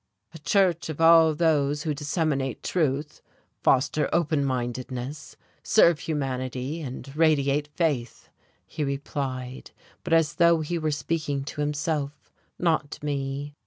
"A 0.33 0.39
church 0.39 0.89
of 0.89 0.99
all 0.99 1.35
those 1.35 1.83
who 1.83 1.93
disseminate 1.93 2.63
truth, 2.63 3.21
foster 3.61 4.09
open 4.11 4.43
mindedness, 4.43 5.35
serve 5.61 5.99
humanity 5.99 6.81
and 6.81 7.15
radiate 7.15 7.67
faith," 7.75 8.27
he 8.65 8.83
replied 8.83 9.69
but 10.03 10.13
as 10.13 10.33
though 10.37 10.61
he 10.61 10.79
were 10.79 10.89
speaking 10.89 11.43
to 11.43 11.61
himself, 11.61 12.31
not 12.57 12.89
to 12.89 13.05
me.... 13.05 13.53